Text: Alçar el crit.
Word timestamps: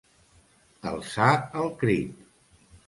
Alçar 0.93 1.29
el 1.65 1.71
crit. 1.85 2.29